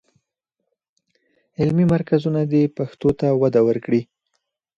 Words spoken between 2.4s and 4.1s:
دې پښتو ته وده ورکړي.